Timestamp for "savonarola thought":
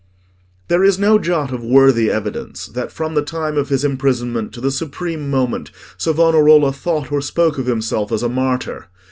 5.95-7.11